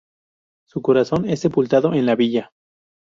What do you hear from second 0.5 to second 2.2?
Su corazón es sepultado en la